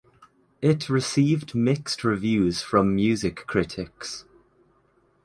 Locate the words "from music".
2.63-3.45